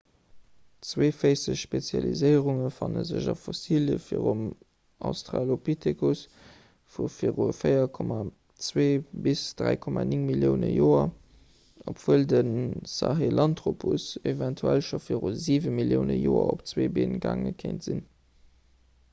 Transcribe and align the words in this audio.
zweeféisseg 0.89 1.57
spezialiséierunge 1.63 2.69
fanne 2.77 3.03
sech 3.09 3.27
a 3.33 3.35
fossilie 3.41 3.97
vum 4.23 4.39
australopithecus 5.09 6.23
vu 6.95 7.05
viru 7.17 7.47
4,2- 7.59 8.19
3,9 9.61 10.21
millioune 10.29 10.71
joer 10.79 11.07
obwuel 11.93 12.27
de 12.35 12.41
sahelanthropus 12.97 14.09
eventuell 14.35 14.81
scho 14.91 14.99
viru 15.13 15.35
7 15.53 15.77
millioune 15.79 16.17
joer 16.25 16.47
op 16.59 16.69
zwee 16.75 16.93
been 16.99 17.15
gaange 17.25 17.53
kéint 17.65 17.81
sinn 17.91 18.05